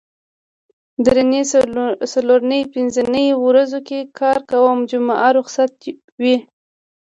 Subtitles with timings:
[1.05, 1.41] درېنۍ
[2.11, 5.71] څلورنۍ پینځنۍ ورځو کې کار کوم جمعه روخصت
[6.21, 6.35] وي